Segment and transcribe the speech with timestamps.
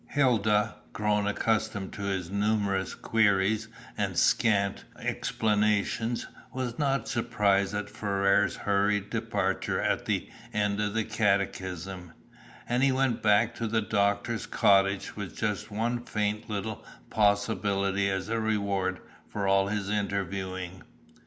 [0.07, 8.55] Hilda, grown accustomed to his numerous queries and scant explanations, was not surprised at Ferrars'
[8.55, 12.13] hurried departure at the end of the catechism,
[12.67, 18.27] and he went back to the doctor's cottage with just one faint little possibility as
[18.27, 18.99] a reward
[19.29, 20.81] for all this interviewing.